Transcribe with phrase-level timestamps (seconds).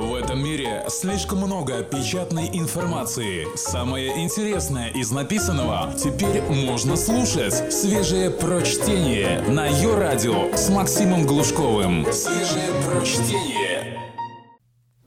[0.00, 3.46] В этом мире слишком много печатной информации.
[3.54, 7.70] Самое интересное из написанного теперь можно слушать.
[7.70, 12.06] Свежее прочтение на ее радио с Максимом Глушковым.
[12.12, 13.98] Свежее прочтение.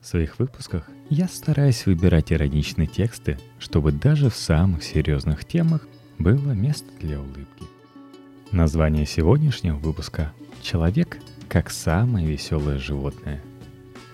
[0.00, 5.88] В своих выпусках я стараюсь выбирать ироничные тексты, чтобы даже в самых серьезных темах
[6.20, 7.64] было место для улыбки.
[8.52, 10.32] Название сегодняшнего выпуска
[10.62, 11.18] «Человек
[11.48, 13.42] как самое веселое животное».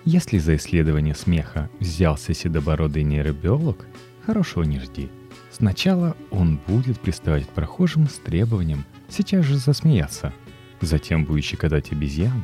[0.03, 3.85] Если за исследование смеха взялся седобородый нейробиолог,
[4.25, 5.09] хорошего не жди.
[5.51, 10.33] Сначала он будет приставать к прохожим с требованием сейчас же засмеяться,
[10.79, 12.43] затем будет щекотать обезьян,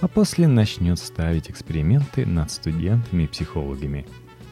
[0.00, 4.06] а после начнет ставить эксперименты над студентами и психологами.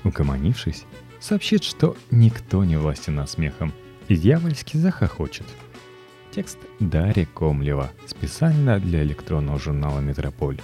[0.05, 0.85] Угомонившись,
[1.21, 3.73] сообщит, что никто не властен над смехом,
[4.09, 5.47] и дьявольски захохочет–
[6.35, 10.61] Текст Дарья Комлева специально для электронного журнала «Метрополь».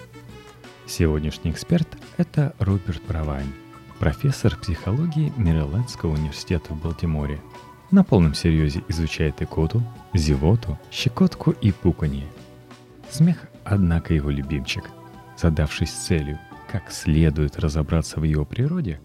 [0.90, 1.86] Сегодняшний эксперт–
[2.16, 3.46] это Роберт Правайн,
[4.00, 7.40] профессор психологии Мэрилендского университета в Балтиморе.
[7.92, 9.84] На полном серьезе изучает икоту,
[10.14, 12.26] зевоту, щекотку и пуканье.
[13.08, 14.90] Смех, однако, его любимчик.
[15.36, 19.00] Задавшись целью, как следует разобраться в его природе,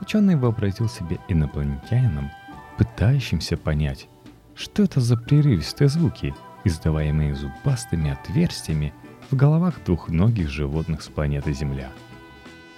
[0.00, 2.30] ученый вообразил себе инопланетянином,
[2.78, 4.06] пытающимся понять,
[4.54, 8.94] что это за прерывистые звуки, издаваемые зубастыми отверстиями
[9.30, 11.90] в головах двухногих животных с планеты Земля?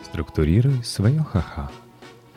[0.04, 1.70] Структурируй свое ха-ха.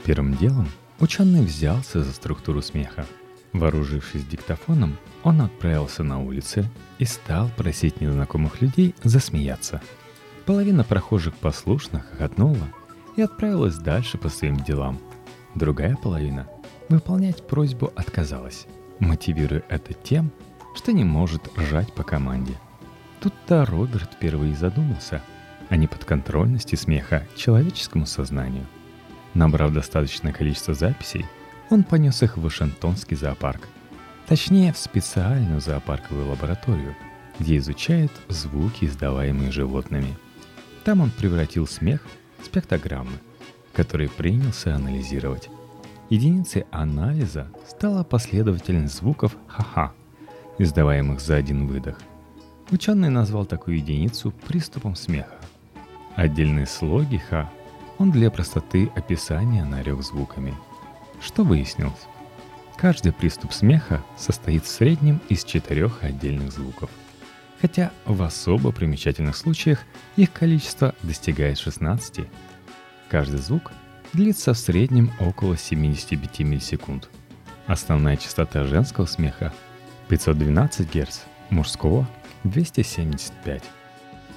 [0.04, 0.68] Первым делом
[1.00, 3.06] ученый взялся за структуру смеха.
[3.54, 9.82] Вооружившись диктофоном, он отправился на улицы и стал просить незнакомых людей засмеяться.
[10.46, 12.68] Половина прохожих послушно хохотнула
[13.16, 15.00] и отправилась дальше по своим делам.
[15.56, 16.48] Другая половина
[16.90, 18.68] выполнять просьбу отказалась
[19.00, 20.32] мотивируя это тем,
[20.76, 22.54] что не может ржать по команде.
[23.22, 25.22] Тут-то Роберт впервые задумался
[25.68, 28.66] о неподконтрольности смеха человеческому сознанию.
[29.34, 31.26] Набрав достаточное количество записей,
[31.70, 33.68] он понес их в Вашингтонский зоопарк.
[34.28, 36.96] Точнее, в специальную зоопарковую лабораторию,
[37.40, 40.18] где изучают звуки, издаваемые животными.
[40.84, 42.02] Там он превратил смех
[42.42, 43.20] в спектрограммы,
[43.74, 45.50] которые принялся анализировать.
[46.10, 49.94] Единицей анализа стала последовательность звуков «ха-ха»,
[50.58, 52.00] издаваемых за один выдох.
[52.72, 55.36] Ученый назвал такую единицу приступом смеха.
[56.16, 57.52] Отдельные слоги «ха»
[57.98, 60.54] он для простоты описания нарек звуками.
[61.20, 62.08] Что выяснилось?
[62.78, 66.92] Каждый приступ смеха состоит в среднем из четырех отдельных звуков.
[67.60, 69.80] Хотя в особо примечательных случаях
[70.16, 72.28] их количество достигает 16.
[73.10, 73.72] Каждый звук
[74.14, 77.10] длится в среднем около 75 миллисекунд.
[77.66, 79.52] Основная частота женского смеха
[80.08, 82.08] 512 Гц, мужского
[82.44, 83.64] 275.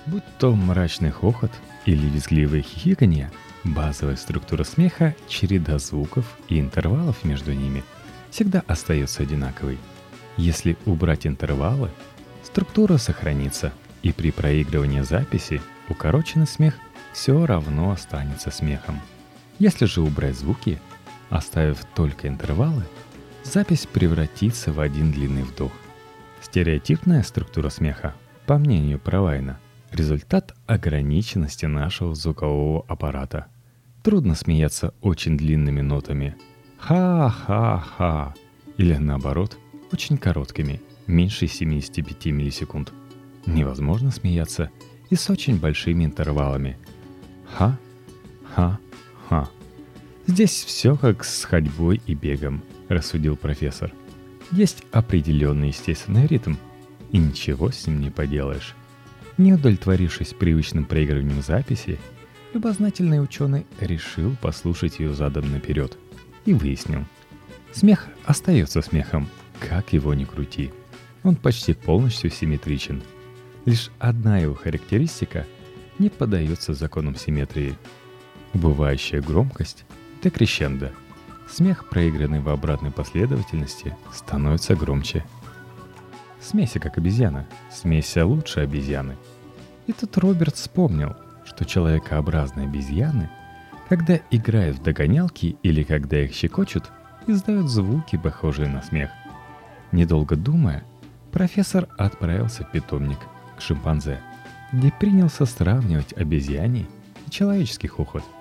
[0.06, 1.52] Будь то мрачный хохот
[1.86, 3.30] или визгливое хихиканье,
[3.64, 7.84] базовая структура смеха, череда звуков и интервалов между ними
[8.30, 9.78] всегда остается одинаковой.
[10.36, 11.90] Если убрать интервалы,
[12.42, 16.74] структура сохранится, и при проигрывании записи укороченный смех
[17.12, 19.00] все равно останется смехом.
[19.58, 20.80] Если же убрать звуки,
[21.30, 22.84] оставив только интервалы,
[23.44, 25.72] запись превратится в один длинный вдох.
[26.42, 28.14] Стереотипная структура смеха,
[28.46, 29.60] по мнению Провайна,
[29.92, 33.46] результат ограниченности нашего звукового аппарата.
[34.02, 36.36] Трудно смеяться очень длинными нотами
[36.78, 38.34] «ха-ха-ха»
[38.76, 39.56] или наоборот,
[39.92, 42.92] очень короткими, меньше 75 миллисекунд.
[43.46, 44.70] Невозможно смеяться
[45.10, 46.76] и с очень большими интервалами
[47.46, 48.78] «ха-ха-ха».
[49.28, 49.48] Ха.
[50.26, 53.92] Здесь все как с ходьбой и бегом, рассудил профессор.
[54.52, 56.54] Есть определенный естественный ритм,
[57.10, 58.74] и ничего с ним не поделаешь.
[59.38, 61.98] Не удовлетворившись привычным проигрыванием записи,
[62.54, 65.96] любознательный ученый решил послушать ее задом наперед
[66.44, 67.04] и выяснил.
[67.72, 70.70] Смех остается смехом, как его ни крути.
[71.22, 73.02] Он почти полностью симметричен.
[73.64, 75.46] Лишь одна его характеристика
[75.98, 77.76] не поддается законам симметрии–
[78.54, 79.84] Убывающая громкость–
[80.22, 80.92] декрещендо.
[81.52, 85.22] Смех, проигранный в обратной последовательности, становится громче.
[86.40, 89.18] Смейся как обезьяна, смейся лучше обезьяны.
[89.86, 91.14] И тут Роберт вспомнил,
[91.44, 93.28] что человекообразные обезьяны,
[93.90, 96.90] когда играют в догонялки или когда их щекочут,
[97.26, 99.10] издают звуки, похожие на смех.
[99.92, 100.84] Недолго думая,
[101.32, 103.18] профессор отправился в питомник
[103.58, 104.20] к шимпанзе,
[104.72, 106.88] где принялся сравнивать обезьяний
[107.26, 108.24] и человеческий хохот–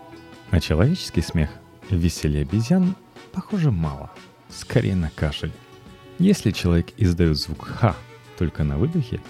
[0.51, 1.49] а человеческий смех
[1.91, 2.95] в веселье обезьян,
[3.31, 4.11] похоже, мало.
[4.49, 5.51] Скорее на кашель.
[6.19, 7.95] Если человек издает звук «ха»
[8.37, 9.21] только на выдохе,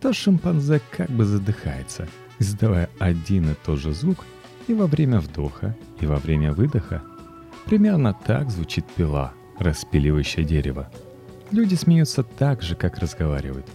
[0.00, 2.08] то шимпанзе как бы задыхается,
[2.38, 4.24] издавая один и тот же звук
[4.66, 7.02] и во время вдоха, и во время выдоха.
[7.64, 10.90] Примерно так звучит пила, распиливающая дерево.
[11.50, 13.66] Люди смеются так же, как разговаривают.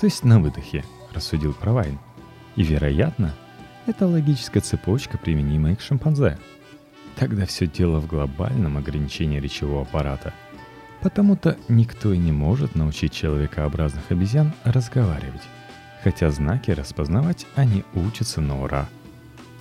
[0.00, 1.98] То есть на выдохе, рассудил Провайн.
[2.54, 3.34] И, вероятно,
[3.86, 6.38] это логическая цепочка, применимая к шимпанзе.
[7.16, 10.34] Тогда все дело в глобальном ограничении речевого аппарата.
[11.00, 15.42] Потому-то никто и не может научить человекообразных обезьян разговаривать.
[16.04, 18.88] Хотя знаки распознавать они учатся на ура.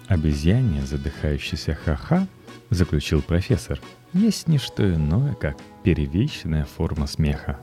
[0.07, 2.27] Обезьяне, задыхающийся ха-ха,
[2.69, 3.79] заключил профессор,
[4.13, 7.59] есть не что иное, как первичная форма смеха,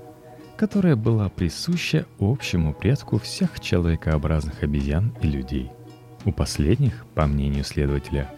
[0.56, 5.70] которая была присуща общему предку всех человекообразных обезьян и людей.
[6.24, 8.30] У последних, по мнению следователя,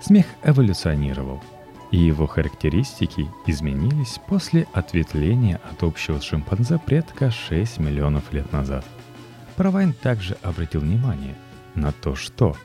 [0.00, 1.42] смех эволюционировал,
[1.90, 8.84] и его характеристики изменились после ответвления от общего шимпанзе предка 6 миллионов лет назад–
[9.58, 11.34] Провайн также обратил внимание
[11.74, 12.56] на то, что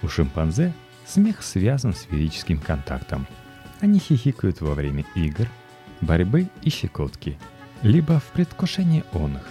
[0.00, 0.72] у шимпанзе
[1.04, 3.26] смех связан с физическим контактом.
[3.80, 5.46] Они хихикают во время игр,
[6.00, 7.38] борьбы и щекотки,
[7.82, 9.46] либо в предвкушении он их.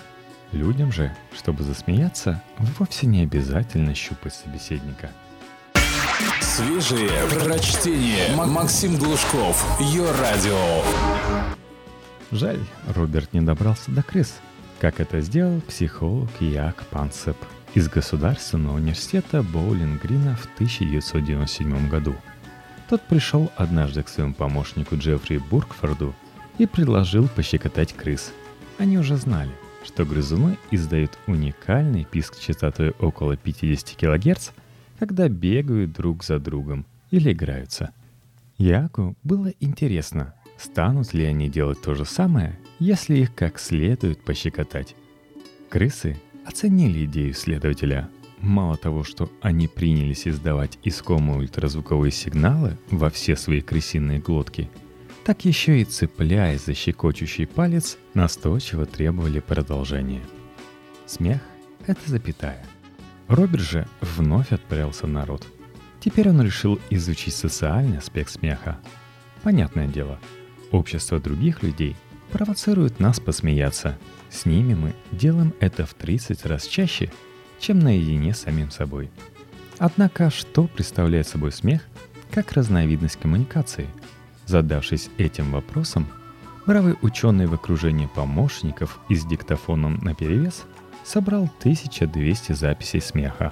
[0.52, 5.12] Людям же, чтобы засмеяться, вовсе не обязательно щупать собеседника.
[6.56, 8.36] Свежие прочтение.
[8.36, 9.66] Максим Глушков.
[9.80, 10.84] Ее радио.
[12.32, 12.60] Жаль,
[12.96, 14.36] Роберт не добрался до крыс–
[14.84, 17.38] как это сделал психолог Як Пансеп
[17.74, 22.14] из Государственного университета Боулингрина в 1997 году.
[22.90, 26.14] Тот пришел однажды к своему помощнику Джеффри Буркфорду
[26.58, 28.34] и предложил пощекотать крыс.
[28.78, 29.54] Они уже знали,
[29.86, 34.50] что грызуны издают уникальный писк частотой около 50 кГц,
[35.04, 37.92] когда бегают друг за другом или играются.
[38.58, 44.96] Яку было интересно, станут ли они делать то же самое если их как следует пощекотать.
[45.70, 48.10] Крысы оценили идею следователя.
[48.40, 54.70] Мало того, что они принялись издавать искомые ультразвуковые сигналы во все свои крысиные глотки,
[55.26, 60.24] так еще и цепляясь за щекочущий палец, настойчиво требовали продолжения.
[61.06, 61.42] Смех—
[61.88, 62.66] это запятая.
[63.28, 65.48] Роберт же вновь отправился в народ.
[66.00, 68.78] Теперь он решил изучить социальный аспект смеха.
[69.42, 70.20] Понятное дело,
[70.72, 71.96] общество других людей
[72.32, 73.98] провоцируют нас посмеяться.
[74.30, 77.12] С ними мы делаем это в 30 раз чаще,
[77.60, 79.10] чем наедине с самим собой.
[79.78, 81.82] Однако, что представляет собой смех
[82.32, 83.88] как разновидность коммуникации?
[84.46, 86.08] Задавшись этим вопросом,
[86.66, 90.64] бравый ученый в окружении помощников и с диктофоном наперевес
[91.04, 93.52] собрал 1200 записей смеха.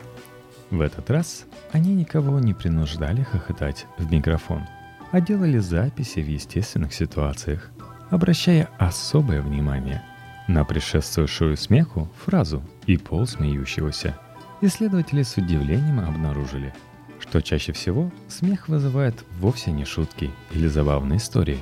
[0.70, 4.64] В этот раз они никого не принуждали хохотать в микрофон,
[5.12, 7.70] а делали записи в естественных ситуациях–
[8.12, 10.04] обращая особое внимание
[10.48, 14.18] на предшествующую смеху фразу и пол смеющегося.
[14.60, 16.74] Исследователи с удивлением обнаружили,
[17.20, 21.60] что чаще всего смех вызывает вовсе не шутки или забавные истории.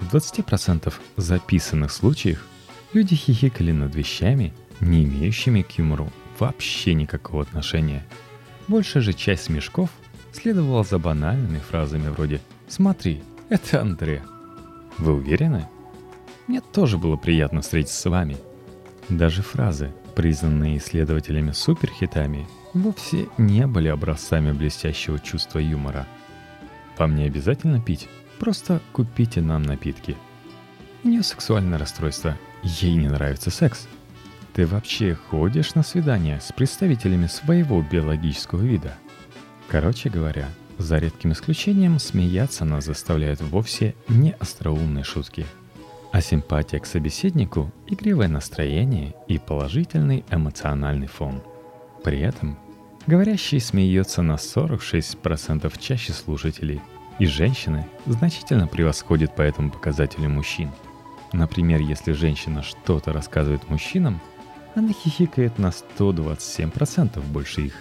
[0.00, 2.44] В 20% записанных случаях
[2.94, 8.04] люди хихикали над вещами, не имеющими к юмору вообще никакого отношения.
[8.68, 9.90] Большая же часть смешков
[10.32, 14.22] следовала за банальными фразами вроде «Смотри, это Андре».
[14.98, 15.68] Вы уверены,
[16.48, 18.36] мне тоже было приятно встретиться с вами.
[19.08, 26.06] Даже фразы, признанные исследователями суперхитами, вовсе не были образцами блестящего чувства юмора.
[26.98, 28.08] Вам не обязательно пить,
[28.38, 30.16] просто купите нам напитки.
[31.04, 33.88] У нее сексуальное расстройство, ей не нравится секс.
[34.54, 38.94] Ты вообще ходишь на свидания с представителями своего биологического вида?
[39.68, 45.46] Короче говоря, за редким исключением смеяться нас заставляют вовсе не остроумные шутки–
[46.12, 51.42] а симпатия к собеседнику, игривое настроение и положительный эмоциональный фон.
[52.04, 52.58] При этом
[53.06, 56.82] говорящий смеется на 46% чаще слушателей,
[57.18, 60.70] и женщины значительно превосходят по этому показателю мужчин.
[61.32, 64.20] Например, если женщина что-то рассказывает мужчинам,
[64.74, 67.74] она хихикает на 127% больше их.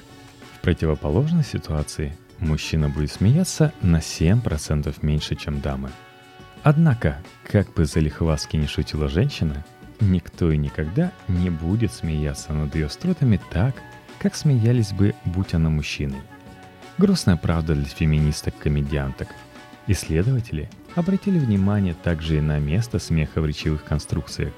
[0.56, 5.92] В противоположной ситуации мужчина будет смеяться на 7% меньше, чем дамы–
[6.64, 9.66] Однако, как бы залихваски не шутила женщина,
[10.00, 13.76] никто и никогда не будет смеяться над ее стротами так,
[14.20, 16.22] как смеялись бы, будь она мужчиной.
[17.00, 19.30] Грустная правда для феминисток-комедианток.
[19.88, 24.54] Исследователи обратили внимание также и на место смеха в речевых конструкциях.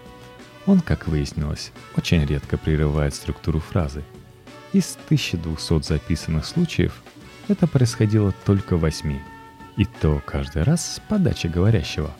[0.66, 4.04] Он, как выяснилось, очень редко прерывает структуру фразы.
[4.72, 7.04] Из 1200 записанных случаев
[7.48, 9.20] это происходило только в 8–
[9.78, 12.12] и то каждый раз с подачи говорящего.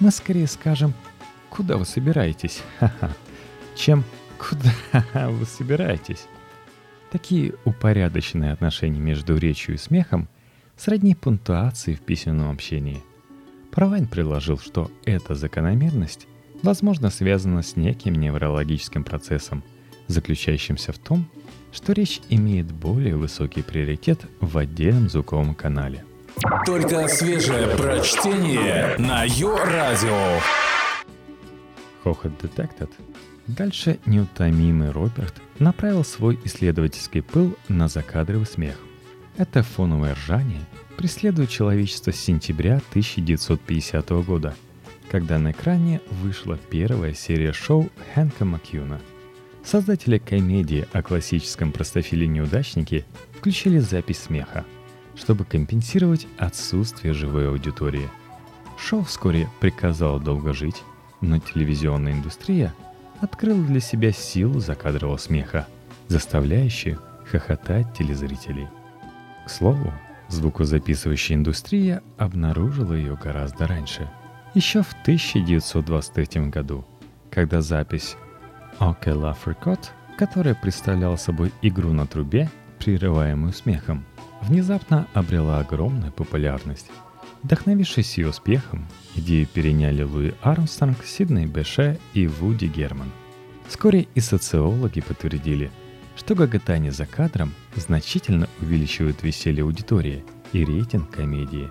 [0.00, 0.94] Мы скорее скажем
[1.50, 3.10] «Куда вы собираетесь?» Ха-ха,
[3.74, 4.04] чем
[4.38, 6.26] «Куда вы собираетесь?»
[7.10, 10.28] Такие упорядоченные отношения между речью и смехом
[10.76, 13.02] сродни пунктуации в письменном общении.
[13.70, 16.26] Провайн предложил, что эта закономерность,
[16.62, 19.62] возможно, связана с неким неврологическим процессом,
[20.06, 21.28] заключающимся в том,
[21.72, 26.04] что речь имеет более высокий приоритет в отдельном звуковом канале.
[26.64, 30.40] Только свежее прочтение на Йо-Радио.
[32.04, 32.90] Хохот Detected.
[33.46, 38.76] Дальше неутомимый Роберт направил свой исследовательский пыл на закадровый смех.
[39.36, 40.60] Это фоновое ржание
[40.96, 44.54] преследует человечество с сентября 1950 года,
[45.10, 49.00] когда на экране вышла первая серия шоу Хэнка Макьюна.
[49.64, 53.04] Создатели комедии о классическом простофиле неудачнике
[53.36, 54.64] включили запись смеха,
[55.14, 58.08] чтобы компенсировать отсутствие живой аудитории.
[58.78, 60.82] Шоу вскоре приказало долго жить,
[61.20, 62.74] но телевизионная индустрия
[63.20, 65.66] открыла для себя силу закадрового смеха,
[66.06, 66.98] заставляющую
[67.30, 68.68] хохотать телезрителей.
[69.44, 69.92] К слову,
[70.28, 74.08] звукозаписывающая индустрия обнаружила ее гораздо раньше,
[74.54, 76.84] еще в 1923 году,
[77.30, 78.16] когда запись
[78.78, 84.04] «OK Love Record», которая представляла собой игру на трубе, прерываемую смехом,
[84.42, 86.90] внезапно обрела огромную популярность.
[87.42, 93.10] Вдохновившись ее успехом, идею переняли Луи Армстронг, Сидней Беше и Вуди Герман.
[93.68, 95.70] Вскоре и социологи подтвердили,
[96.16, 101.70] что гоготание за кадром значительно увеличивает веселье аудитории и рейтинг комедии.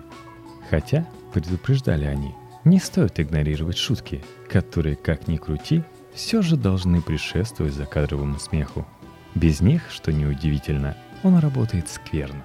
[0.70, 2.34] Хотя, предупреждали они,
[2.68, 5.82] не стоит игнорировать шутки, которые, как ни крути,
[6.14, 8.86] все же должны предшествовать закадровому смеху.
[9.34, 12.44] Без них, что неудивительно, он работает скверно.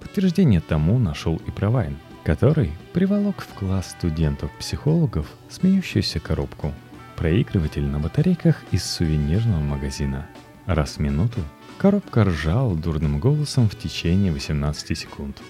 [0.00, 1.96] Подтверждение тому нашел и Провайн–
[2.28, 6.74] который приволок в класс студентов-психологов смеющуюся коробку.
[7.16, 10.26] Проигрыватель на батарейках из сувенирного магазина.
[10.66, 11.40] Раз в минуту
[11.78, 15.40] коробка ржала дурным голосом в течение 18 секунд.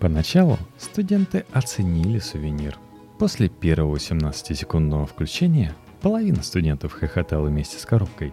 [0.00, 2.76] Поначалу студенты оценили сувенир.
[3.22, 8.32] После первого 18-секундного включения половина студентов хохотала вместе с коробкой.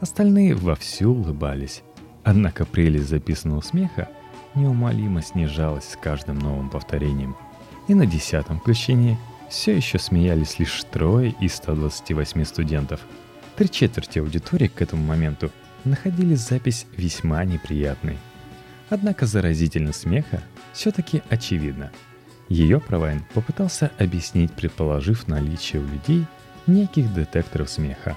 [0.00, 1.82] Остальные вовсю улыбались.
[2.22, 4.10] Однако прелесть записанного смеха
[4.54, 7.34] неумолимо снижалась с каждым новым повторением.
[7.88, 9.16] И на десятом включении
[9.48, 13.00] все еще смеялись лишь трое из 128 студентов.
[13.56, 15.50] Три четверти аудитории к этому моменту
[15.84, 18.18] находили запись весьма неприятной.
[18.90, 20.42] Однако заразительность смеха
[20.74, 21.90] все-таки очевидна.
[22.48, 26.24] Ее Провайн попытался объяснить, предположив наличие у людей
[26.66, 28.16] неких детекторов смеха,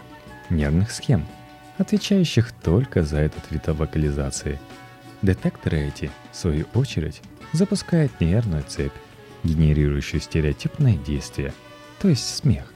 [0.50, 1.26] нервных схем,
[1.78, 4.60] отвечающих только за этот вид вокализации–
[5.22, 7.22] Детекторы эти, в свою очередь,
[7.52, 8.94] запускают нервную цепь,
[9.44, 11.54] генерирующую стереотипное действие,
[12.02, 12.72] то есть смех.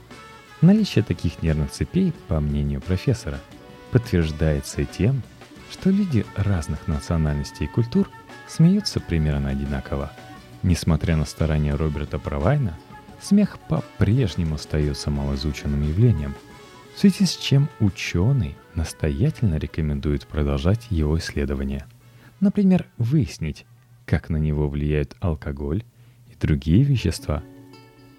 [0.60, 3.40] Наличие таких нервных цепей, по мнению профессора,
[3.90, 5.22] подтверждается и тем,
[5.70, 8.10] что люди разных национальностей и культур
[8.46, 10.12] смеются примерно одинаково.
[10.64, 12.76] Несмотря на старания Роберта Провайна,
[13.22, 16.34] смех по-прежнему остается малоизученным явлением,
[16.96, 21.86] в связи с чем ученый настоятельно рекомендует продолжать его исследования–
[22.44, 23.64] Например, выяснить,
[24.04, 25.82] как на него влияют алкоголь
[26.30, 27.42] и другие вещества.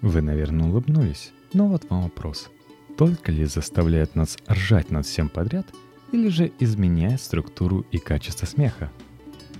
[0.00, 2.50] Вы, наверное, улыбнулись, но вот вам вопрос.
[2.96, 5.66] Только ли заставляет нас ржать над всем подряд,
[6.10, 8.90] или же изменяет структуру и качество смеха?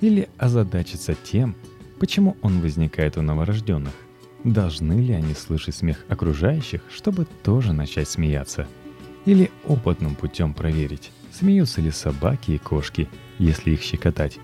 [0.00, 1.55] Или озадачиться тем,
[1.99, 3.95] почему он возникает у новорожденных?
[4.45, 8.67] Должны ли они слышать смех окружающих, чтобы тоже начать смеяться?
[9.25, 14.38] Или опытным путем проверить, смеются ли собаки и кошки, если их щекотать?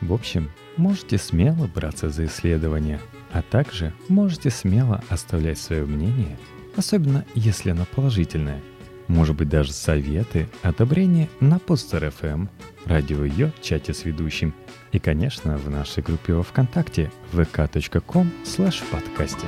[0.00, 3.00] В общем, можете смело браться за исследование,
[3.32, 6.38] а также можете смело оставлять свое мнение,
[6.76, 8.60] особенно если оно положительное.
[9.08, 12.48] Может быть даже советы, одобрение на Постер FM,
[12.84, 14.54] радио Ее, чате с ведущим
[14.92, 19.46] и, конечно, в нашей группе во Вконтакте vk.com slash подкасте.